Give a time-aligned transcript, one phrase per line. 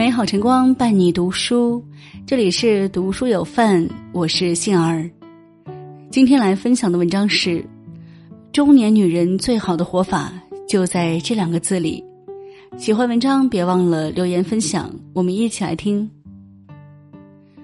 [0.00, 1.84] 美好晨光伴你读书，
[2.26, 5.10] 这里是读书有范，我是杏儿。
[6.10, 7.62] 今天来分享的文章是：
[8.50, 10.32] 中年女人最好的活法
[10.66, 12.02] 就在这两个字里。
[12.78, 16.10] 喜欢文章别忘了留言分享，我们一起来听。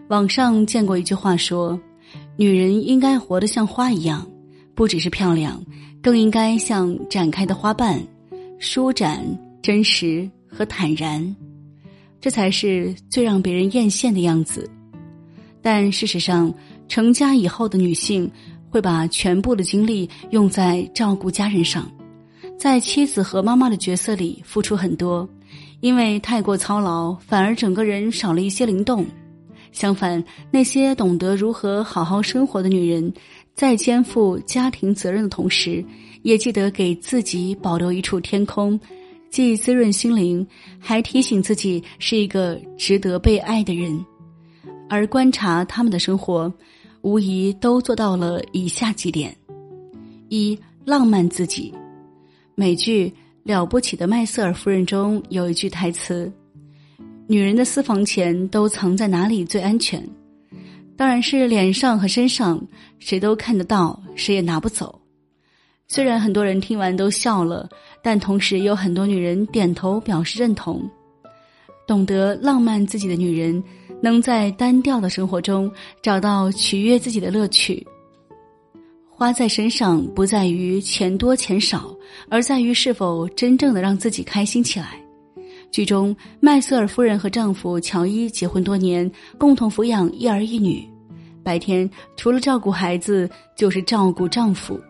[0.08, 1.80] 网上见过一句话说
[2.36, 4.26] ：“女人应该活得像花一样，
[4.74, 5.58] 不只是漂亮，
[6.02, 7.98] 更应该像展开的花瓣，
[8.58, 9.24] 舒展、
[9.62, 11.34] 真实和坦然。”
[12.26, 14.68] 这才是最让别人艳羡的样子，
[15.62, 16.52] 但事实上，
[16.88, 18.28] 成家以后的女性
[18.68, 21.88] 会把全部的精力用在照顾家人上，
[22.58, 25.28] 在妻子和妈妈的角色里付出很多，
[25.78, 29.06] 因为太过操劳，反而整个人少了一些灵动。
[29.70, 33.14] 相反，那些懂得如何好好生活的女人，
[33.54, 35.84] 在肩负家庭责任的同时，
[36.22, 38.80] 也记得给自己保留一处天空。
[39.30, 40.46] 既滋润心灵，
[40.78, 44.04] 还提醒自己是一个值得被爱的人。
[44.88, 46.52] 而观察他们的生活，
[47.02, 49.36] 无疑都做到了以下几点：
[50.28, 51.72] 一、浪漫自己。
[52.54, 53.08] 美剧
[53.42, 56.32] 《了不起的麦瑟尔夫人》中有一句台词
[57.28, 60.02] ：“女人的私房钱都藏在哪里最安全？
[60.96, 62.64] 当然是脸上和身上，
[62.98, 64.98] 谁都看得到，谁也拿不走。”
[65.88, 67.68] 虽然很多人听完都笑了，
[68.06, 70.88] 但同时有很多女人点头表示认同。
[71.88, 73.60] 懂得浪漫自己的女人，
[74.00, 75.68] 能在单调的生活中
[76.00, 77.84] 找到取悦自己的乐趣。
[79.10, 81.92] 花在身上不在于钱多钱少，
[82.28, 85.02] 而在于是否真正的让自己开心起来。
[85.72, 90.88] 剧中，麦瑟尔夫人和丈夫乔伊结婚多年，共同抚养一儿一女，
[91.42, 94.80] 白天除了照顾孩子，就是照顾丈夫。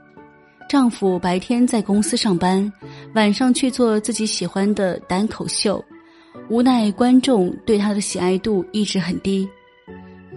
[0.68, 2.72] 丈夫白天在公司上班，
[3.14, 5.82] 晚上去做自己喜欢的单口秀，
[6.48, 9.48] 无奈观众对他的喜爱度一直很低，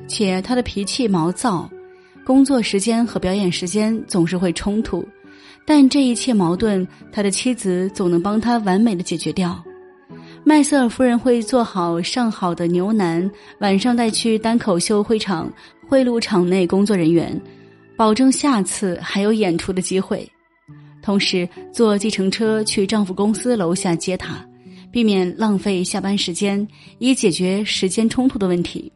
[0.08, 1.68] 且他的脾气毛躁，
[2.24, 5.04] 工作时间和表演时间总是会冲突，
[5.66, 9.60] 但这一切矛盾，他的妻子总能帮他完美的解决掉。
[10.44, 13.30] 麦瑟尔夫人会做好上好的牛腩，
[13.62, 15.52] 晚上带去单口秀会场
[15.88, 17.40] 贿赂场内工作人员。
[18.00, 20.26] 保证下次还有演出的机会，
[21.02, 24.38] 同时坐计程车去丈夫公司楼下接她，
[24.90, 26.66] 避免浪费下班时间，
[27.00, 28.90] 以解决时间冲突的问题。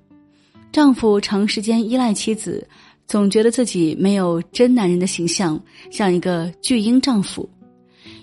[0.71, 2.65] 丈夫长时间依赖妻子，
[3.05, 5.61] 总觉得自己没有真男人的形象，
[5.91, 7.47] 像一个巨婴丈夫。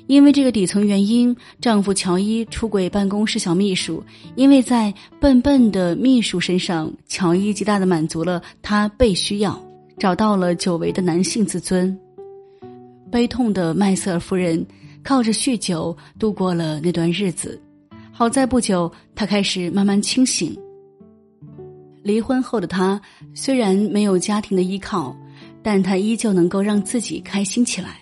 [0.07, 4.03] 因为这个底层原因，丈夫乔伊出轨办公室小秘书，
[4.35, 4.91] 因为在
[5.21, 9.63] 笨笨的秘书身上，乔伊极大的满足了他被需要。
[10.01, 11.95] 找到了久违的男性自尊。
[13.13, 14.67] 悲痛的麦瑟尔夫人
[15.03, 17.61] 靠着酗酒度过了那段日子，
[18.11, 20.57] 好在不久她开始慢慢清醒。
[22.03, 22.99] 离婚后的她
[23.35, 25.15] 虽然没有家庭的依靠，
[25.63, 27.99] 但她依旧能够让自己开心起来。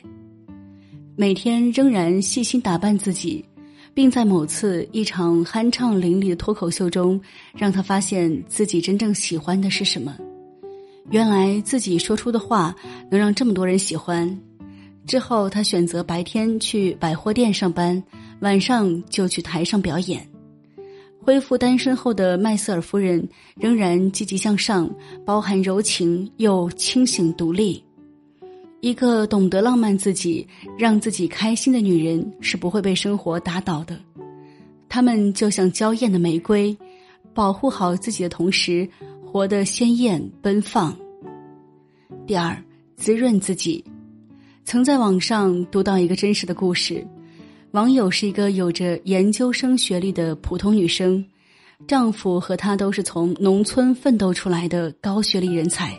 [1.17, 3.45] 每天仍然细心打扮自己，
[3.93, 7.21] 并在某次一场酣畅淋漓的脱口秀中，
[7.57, 10.17] 让她发现自己真正喜欢的是什么。
[11.11, 12.75] 原来自己说出的话
[13.11, 14.39] 能让这么多人喜欢。
[15.07, 18.03] 之后，他选择白天去百货店上班，
[18.41, 20.29] 晚上就去台上表演。
[21.19, 23.27] 恢复单身后的麦瑟尔夫人
[23.57, 24.91] 仍然积极向上，
[25.25, 27.83] 包含柔情又清醒独立。
[28.81, 30.47] 一个懂得浪漫自己、
[30.79, 33.99] 让自己开心的女人是不会被生活打倒的。
[34.89, 36.77] 她们就像娇艳的玫瑰，
[37.35, 38.89] 保护好自己的同时。
[39.31, 40.97] 活得鲜艳奔放。
[42.27, 42.57] 第二，
[42.97, 43.85] 滋润自己。
[44.65, 47.07] 曾在网上读到一个真实的故事，
[47.73, 51.23] 网友是一个有着研究生学历的普通女生，
[51.87, 55.93] 丈夫和她都是从农村奋斗出来的高学历人才。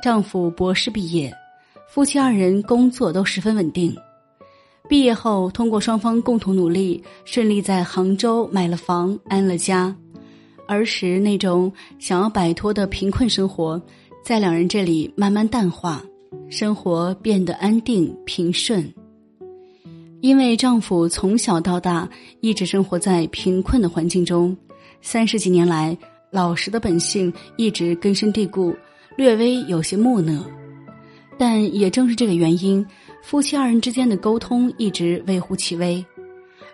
[0.00, 1.30] 丈夫博士毕业，
[1.86, 3.94] 夫妻二人工作都十分稳定。
[4.88, 9.94] 毕业后，通过双方共同努力，顺利在杭州买了房，安了家。
[10.68, 13.80] 儿时那种想要摆脱的贫困生活，
[14.22, 16.04] 在两人这里慢慢淡化，
[16.50, 18.86] 生活变得安定平顺。
[20.20, 22.06] 因为丈夫从小到大
[22.40, 24.54] 一直生活在贫困的环境中，
[25.00, 25.96] 三十几年来
[26.30, 28.76] 老实的本性一直根深蒂固，
[29.16, 30.44] 略微有些木讷。
[31.38, 32.84] 但也正是这个原因，
[33.22, 36.04] 夫妻二人之间的沟通一直微乎其微。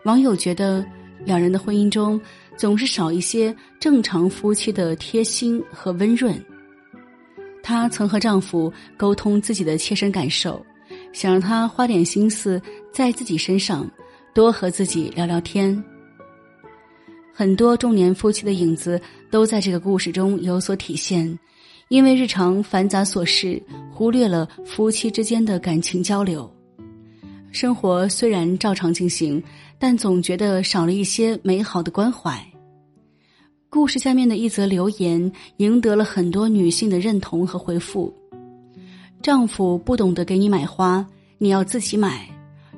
[0.03, 0.85] 网友觉得。
[1.25, 2.21] 两人的婚姻中
[2.57, 6.35] 总是少一些正常夫妻的贴心和温润。
[7.63, 10.65] 她曾和丈夫沟通自己的切身感受，
[11.13, 12.61] 想让他花点心思
[12.93, 13.91] 在自己身上，
[14.35, 15.83] 多和自己聊聊天。
[17.33, 19.01] 很多中年夫妻的影子
[19.31, 21.37] 都在这个故事中有所体现，
[21.89, 23.61] 因为日常繁杂琐事
[23.91, 26.49] 忽略了夫妻之间的感情交流。
[27.55, 29.41] 生活虽然照常进行，
[29.79, 32.45] 但总觉得少了一些美好的关怀。
[33.71, 38.13] 故事下面的一则留言赢得了很多女性的认同和回复：
[39.23, 41.07] 丈夫不懂得给你买花，
[41.39, 42.29] 你要自己买；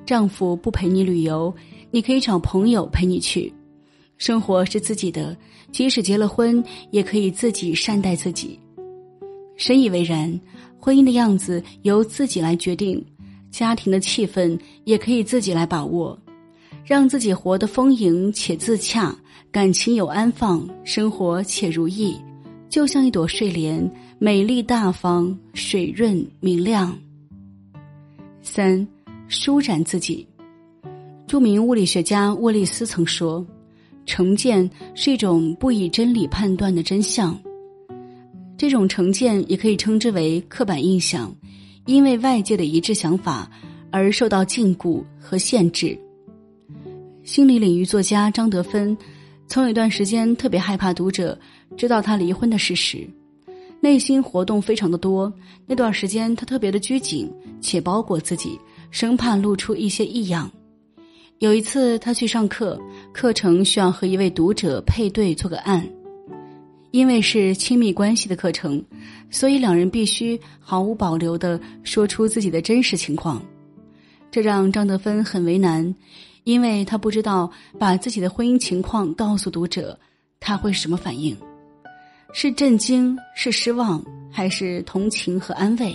[0.05, 1.53] 丈夫不陪你旅游，
[1.91, 3.51] 你可以找朋友陪你去。
[4.19, 5.35] 生活是自己的，
[5.73, 8.61] 即使结了婚，也可以自己善待自己。
[9.57, 10.39] 深以为然，
[10.79, 13.03] 婚姻的样子由自己来决定，
[13.57, 16.19] 家庭的气氛也可以自己来把握，
[16.85, 19.17] 让自己活得丰盈且自洽，
[19.51, 22.15] 感情有安放，生活且如意，
[22.69, 26.95] 就像一朵睡莲，美丽大方，水润明亮。
[28.43, 28.87] 三，
[29.27, 30.29] 舒展自己。
[31.27, 33.43] 著名物理学家沃利斯曾说。
[34.05, 37.37] 成见是一种不以真理判断的真相，
[38.59, 41.35] 这种成见也可以称之为刻板印象，
[41.87, 43.51] 因为外界的一致想法
[43.91, 45.99] 而受到禁锢和限制。
[47.25, 48.97] 心理领域作家张德芬
[49.49, 51.39] 曾有一段时间特别害怕读者
[51.77, 53.09] 知道他离婚的事实，
[53.81, 55.33] 内心活动非常的多。
[55.67, 58.59] 那段时间他特别的拘谨且包裹自己，
[58.91, 60.51] 生怕露出一些异样。
[61.39, 62.81] 有一次，他去上课，
[63.13, 65.87] 课程需要和一位读者配对做个案，
[66.97, 68.83] 因为是亲密关系的课程，
[69.31, 73.43] 所以两人必须毫无保留的说出自己的真实情况。
[74.31, 75.95] 这让张德芬很为难，
[76.45, 79.99] 因为他不知道把自己的婚姻情况告诉读者，
[80.41, 81.37] 他会什么反应？
[82.33, 85.95] 是震惊，是失望，还是同情和安慰？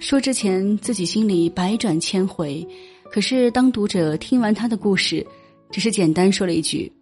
[0.00, 2.66] 说之前自己心里百转千回。
[3.12, 5.24] 可是，当读者听完他的故事，
[5.70, 6.92] 只是简单说了一句：“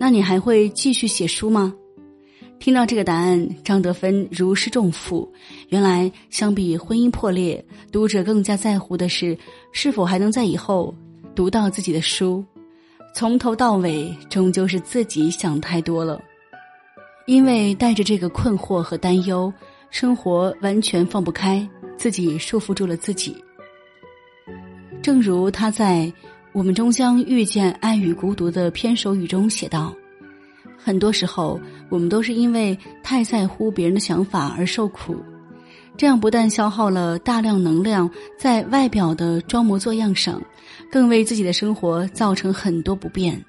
[0.00, 1.74] 那你还会继续写书吗？”
[2.58, 5.30] 听到这个答案，张德芬如释重负。
[5.68, 9.36] 原来，相比婚姻破裂，读者更加在乎的是
[9.72, 10.94] 是否还能在以后
[11.34, 12.44] 读到自己的书。
[13.14, 16.20] 从头到尾，终究是自己想太多了，
[17.26, 19.52] 因为带着这个困惑和担忧，
[19.90, 21.66] 生活完全放不开，
[21.96, 23.36] 自己束缚住了自己。
[25.00, 26.02] 正如他在
[26.52, 29.94] 《我们终将遇见爱与孤独》的片首语中写道
[30.80, 31.60] ：“很多时候，
[31.90, 35.16] 我们都是因为太在乎别人的想法而受苦，
[35.96, 38.08] 这样不但消耗了大量能量
[38.38, 40.40] 在外表的装模作样上，
[40.90, 43.44] 更为自己的生活造成很多不便。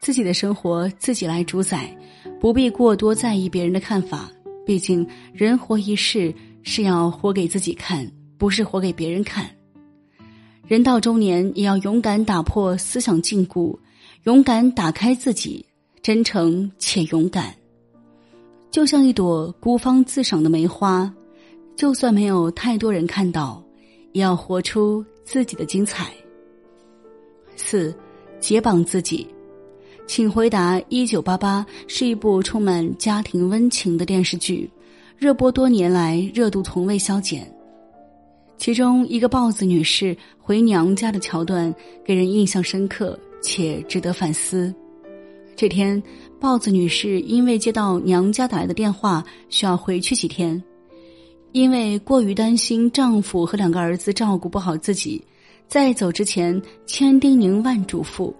[0.00, 1.96] 自己的生活自己来主宰，
[2.40, 4.30] 不必过多在意别人的看法。
[4.66, 9.48] 毕竟，人活一世是要活给自己看，不是活给别人看。”
[10.66, 13.76] 人到中年，也要勇敢打破思想禁锢，
[14.24, 15.66] 勇敢打开自己，
[16.02, 17.54] 真诚且勇敢。
[18.70, 21.12] 就像一朵孤芳自赏的梅花，
[21.76, 23.62] 就算没有太多人看到，
[24.12, 26.12] 也要活出自己的精彩。
[27.56, 27.94] 四，
[28.38, 29.26] 解绑自己。
[30.06, 34.70] 请回答：一九八八是一部充满家庭温情的电视剧，
[35.18, 37.52] 热播多年来热度从未消减。
[38.56, 41.74] 其中一个豹子女士回娘家的桥段
[42.04, 44.74] 给人印象深刻且值得反思。
[45.60, 46.02] 这天，
[46.40, 50.62] 豹子女士因为接到娘家打来的电话，需要回去几天。
[51.52, 55.22] 因为过于担心丈夫和两个儿子照顾不好自己，
[55.68, 58.32] 在走之前千叮咛万嘱咐，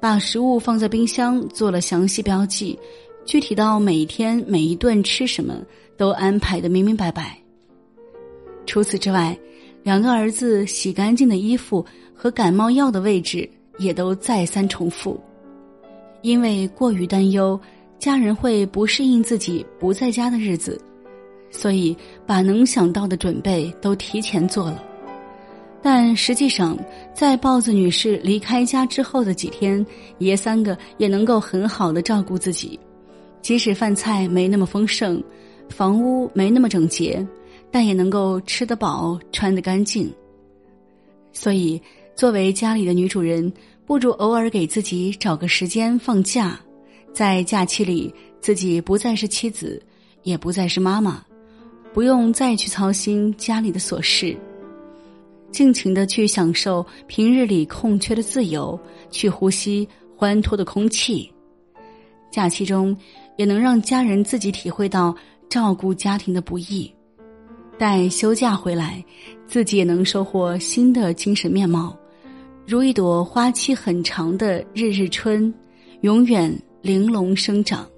[0.00, 2.76] 把食物放在冰箱做了详细标记，
[3.24, 5.62] 具体到每一天每一顿吃什么
[5.96, 7.38] 都安排的明明白白。
[8.66, 9.38] 除此之外。
[9.84, 15.16] 两个儿子洗干净的衣服和感冒药的位置也都再三重复，
[16.26, 17.58] 因为过于担忧
[18.00, 20.76] 家人会不适应自己不在家的日子，
[21.52, 24.82] 所以把能想到的准备都提前做了。
[25.80, 26.76] 但实际上，
[27.14, 29.86] 在豹子女士离开家之后的几天，
[30.18, 32.76] 爷三个也能够很好的照顾自己，
[33.40, 35.22] 即使饭菜没那么丰盛，
[35.68, 37.24] 房屋没那么整洁。
[37.70, 40.12] 但也能够吃得饱、穿得干净。
[41.32, 41.80] 所以，
[42.16, 43.52] 作为家里的女主人，
[43.86, 46.58] 不如偶尔给自己找个时间放假，
[47.12, 49.80] 在假期里，自己不再是妻子，
[50.24, 51.24] 也不再是妈妈，
[51.94, 54.36] 不用再去操心家里的琐事，
[55.52, 58.78] 尽情的去享受平日里空缺的自由，
[59.12, 61.32] 去呼吸欢脱的空气。
[62.28, 62.94] 假期中，
[63.36, 65.14] 也能让家人自己体会到
[65.48, 66.92] 照顾家庭的不易。
[67.78, 69.04] 待休假回来，
[69.46, 71.96] 自己也能收获新的精神面貌，
[72.68, 75.54] 如一朵花期很长的日日春，
[76.00, 77.88] 永远玲珑生长。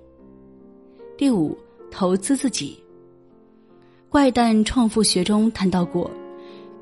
[1.17, 1.57] 第五，
[1.91, 2.79] 投资自己。
[4.11, 6.11] 怪诞创富学中谈到过，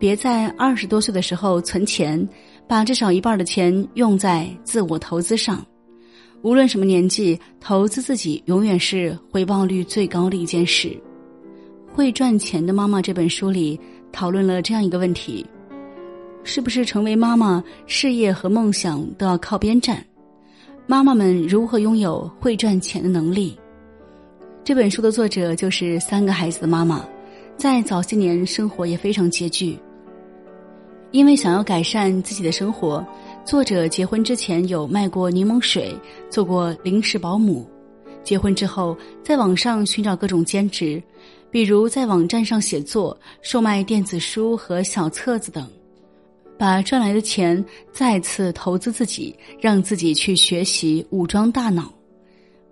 [0.00, 2.28] 别在二十多岁的时候存钱，
[2.66, 5.64] 把至少一半的钱用在自我投资上。
[6.42, 10.88] 无论什么年纪，投资自己永远是回报率最高的一件事。
[11.94, 13.78] 《会赚钱的妈妈》这本书里
[14.10, 15.46] 讨论了这样一个问题：
[16.46, 20.02] 是不是成为妈妈，事业和梦想都要靠边站？
[20.86, 23.58] 妈妈们如何拥有会赚钱的能力？
[24.62, 27.04] 这本书的作者就是三个孩子的妈妈，
[27.56, 29.76] 在早些年生活也非常拮据。
[31.10, 33.04] 因为想要改善自己的生活，
[33.44, 35.92] 作者结婚之前有卖过柠檬水，
[36.30, 37.68] 做过临时保姆。
[38.22, 41.02] 结婚之后，在网上寻找各种兼职，
[41.50, 45.68] 比如在网站上写作、售卖电子书和小册子等。
[46.58, 51.92] 把赚来的钱再次投资自己，让自己去学习武装大脑，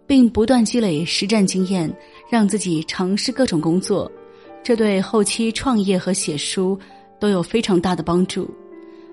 [0.06, 1.94] 并不断积累实战经验，
[2.30, 4.10] 让自己尝试各种工作，
[4.62, 6.78] 这对后期创业和写书
[7.20, 8.48] 都有非常大的帮助。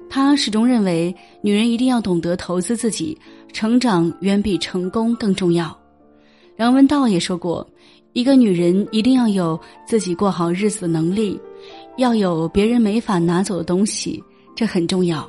[0.09, 3.17] 他始终认为，女人一定要懂得投资自己，
[3.53, 5.77] 成长远比成功更重要。
[6.57, 7.65] 梁文道也说过，
[8.13, 11.39] 一个女人一定要有自己过好日子的能力，
[11.97, 14.21] 要有别人没法拿走的东西。
[14.55, 15.27] 这很重要，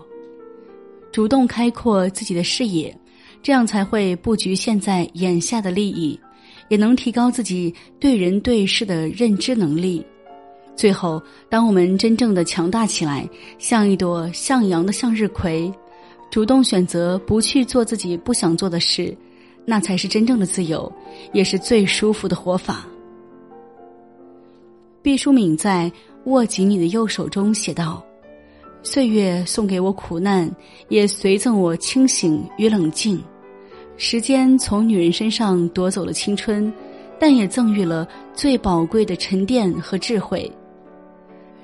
[1.11, 2.95] 主动开阔自己的视野，
[3.43, 6.19] 这样才会不局限在眼下的利益，
[6.69, 10.05] 也能提高自己对人对事的认知能力。
[10.75, 15.73] 最后，当我们真正的强大起来，像一朵向阳的向日葵，
[16.31, 19.17] 主动选择不去做自己不想做的事，
[19.65, 20.91] 那才是真正的自由，
[21.33, 22.87] 也是最舒服的活法。
[25.03, 25.91] 毕淑敏在
[26.31, 28.05] 《握紧你的右手》中写道。
[28.85, 30.51] 岁月送给我苦难，
[30.89, 33.23] 也随赠我清醒与冷静。
[33.97, 36.73] 时间从女人身上夺走了青春，
[37.19, 40.51] 但也赠予了最宝贵的沉淀和智慧。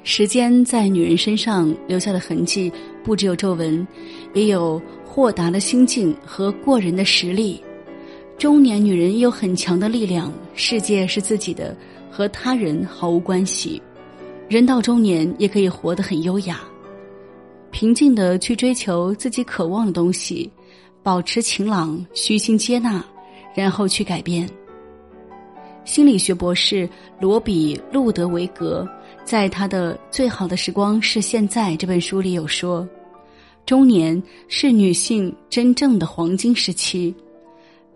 [0.04, 2.72] 时间在女人身上留下的痕迹，
[3.02, 3.86] 不只有皱纹，
[4.32, 7.60] 也有豁达的心境和过人的实力。
[8.38, 11.76] 中年女人有很强的力量，世界是自己的，
[12.08, 13.82] 和他人毫无关系。
[14.48, 16.60] 人到中年，也可以活得很优雅。
[17.70, 20.50] 平静的去追求自己渴望的东西，
[21.02, 23.04] 保持晴朗，虚心接纳，
[23.54, 24.48] 然后去改变。
[25.84, 28.86] 心理学博士罗比·路德维格
[29.24, 32.86] 在他的《最好的时光是现在》这本书里有说：
[33.64, 37.14] 中年是女性真正的黄金时期，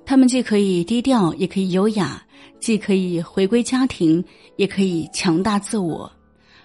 [0.07, 2.23] 她们既可以低调，也可以优雅；
[2.61, 4.25] 既可以回归家庭，
[4.57, 6.11] 也可以强大自我。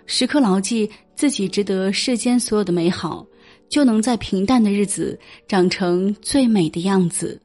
[0.08, 3.26] 时刻牢记自己值得世间所有的美好，
[3.68, 7.40] 就能在平淡的日子长成最美的样子。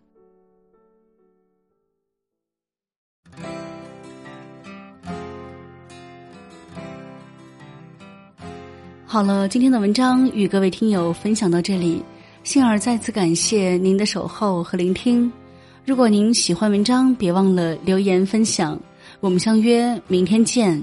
[9.04, 12.00] 好了，今天的文章与各位听友分享到这里，
[12.44, 15.30] 杏儿再次感谢您的守候和聆听。
[15.84, 18.80] 如果您喜欢文章，别忘了留言分享。
[19.18, 20.82] 我们相约明天见。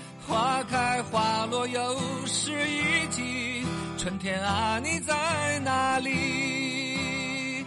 [0.27, 3.65] 花开花落又是一季，
[3.97, 7.65] 春天啊，你在哪里？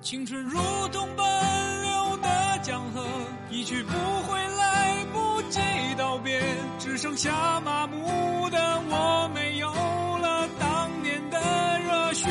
[0.00, 3.04] 青春如同奔流的江河，
[3.50, 5.60] 一去不回，来不及
[5.98, 6.40] 道别，
[6.78, 11.38] 只剩下麻木的我，没有了当年的
[11.80, 12.26] 热血。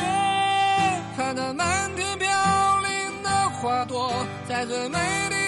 [1.16, 4.12] 看那满天飘零的花朵，
[4.48, 4.98] 在最美
[5.28, 5.47] 丽。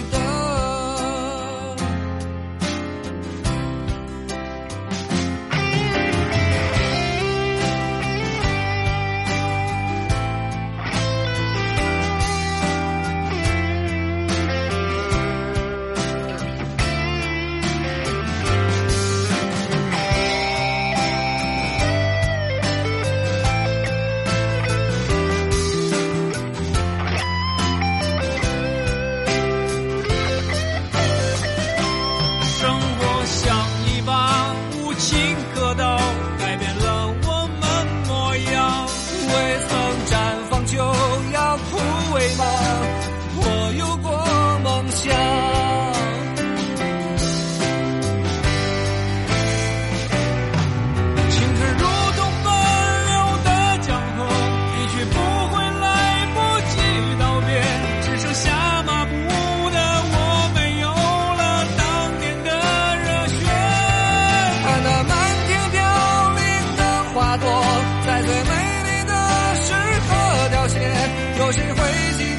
[71.51, 72.30] 有谁会记